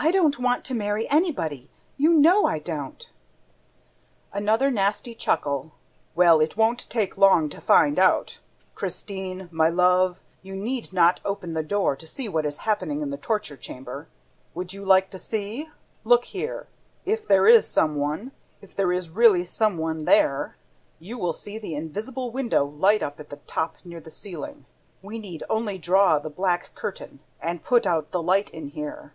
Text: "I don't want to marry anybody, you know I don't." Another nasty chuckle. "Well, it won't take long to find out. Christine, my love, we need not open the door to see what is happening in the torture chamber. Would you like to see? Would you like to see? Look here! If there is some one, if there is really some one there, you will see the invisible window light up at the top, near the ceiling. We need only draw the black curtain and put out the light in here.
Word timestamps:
"I 0.00 0.12
don't 0.12 0.38
want 0.38 0.64
to 0.66 0.74
marry 0.76 1.08
anybody, 1.10 1.68
you 1.96 2.14
know 2.14 2.46
I 2.46 2.60
don't." 2.60 3.04
Another 4.32 4.70
nasty 4.70 5.12
chuckle. 5.12 5.72
"Well, 6.14 6.40
it 6.40 6.56
won't 6.56 6.88
take 6.88 7.18
long 7.18 7.48
to 7.48 7.60
find 7.60 7.98
out. 7.98 8.38
Christine, 8.76 9.48
my 9.50 9.68
love, 9.68 10.20
we 10.44 10.52
need 10.52 10.92
not 10.92 11.20
open 11.24 11.52
the 11.52 11.64
door 11.64 11.96
to 11.96 12.06
see 12.06 12.28
what 12.28 12.46
is 12.46 12.58
happening 12.58 13.02
in 13.02 13.10
the 13.10 13.16
torture 13.16 13.56
chamber. 13.56 14.06
Would 14.54 14.72
you 14.72 14.84
like 14.84 15.10
to 15.10 15.18
see? 15.18 15.36
Would 15.36 15.44
you 15.44 15.62
like 15.64 15.72
to 15.72 15.72
see? 15.72 16.04
Look 16.04 16.24
here! 16.26 16.68
If 17.04 17.26
there 17.26 17.48
is 17.48 17.66
some 17.66 17.96
one, 17.96 18.30
if 18.60 18.76
there 18.76 18.92
is 18.92 19.10
really 19.10 19.44
some 19.44 19.78
one 19.78 20.04
there, 20.04 20.56
you 21.00 21.18
will 21.18 21.32
see 21.32 21.58
the 21.58 21.74
invisible 21.74 22.30
window 22.30 22.64
light 22.64 23.02
up 23.02 23.18
at 23.18 23.30
the 23.30 23.40
top, 23.48 23.78
near 23.84 24.00
the 24.00 24.12
ceiling. 24.12 24.64
We 25.02 25.18
need 25.18 25.42
only 25.50 25.76
draw 25.76 26.20
the 26.20 26.30
black 26.30 26.72
curtain 26.76 27.18
and 27.40 27.64
put 27.64 27.84
out 27.84 28.12
the 28.12 28.22
light 28.22 28.48
in 28.50 28.68
here. 28.68 29.12